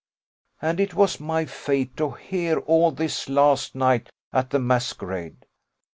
And 0.63 0.79
it 0.79 0.95
was 0.95 1.19
my 1.19 1.45
fate 1.45 1.95
to 1.97 2.09
hear 2.09 2.57
all 2.61 2.89
this 2.89 3.29
last 3.29 3.75
night 3.75 4.09
at 4.33 4.49
the 4.49 4.57
masquerade. 4.57 5.45